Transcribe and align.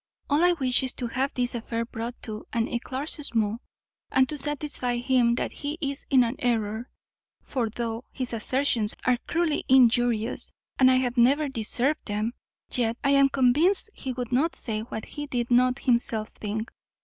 All 0.31 0.43
I 0.43 0.53
wish 0.53 0.81
is 0.81 0.93
to 0.93 1.05
have 1.05 1.31
this 1.35 1.53
affair 1.53 1.85
brought 1.85 2.19
to 2.23 2.47
an 2.51 2.65
eclaircissement, 2.67 3.59
and 4.11 4.27
to 4.29 4.35
satisfy 4.35 4.97
him 4.97 5.35
that 5.35 5.51
he 5.51 5.77
is 5.79 6.07
in 6.09 6.23
an 6.23 6.37
error; 6.39 6.89
for, 7.43 7.69
though 7.69 8.05
his 8.11 8.33
assertions 8.33 8.95
are 9.05 9.19
cruelly 9.27 9.63
injurious, 9.69 10.51
and 10.79 10.89
I 10.89 10.95
have 10.95 11.17
never 11.17 11.49
deserved 11.49 12.05
them, 12.07 12.33
yet 12.71 12.97
I 13.03 13.11
am 13.11 13.29
convinced 13.29 13.91
he 13.93 14.11
would 14.13 14.31
not 14.31 14.55
say 14.55 14.79
what 14.81 15.05
he 15.05 15.27
did 15.27 15.51
not 15.51 15.77
himself 15.77 16.29
think. 16.29 16.71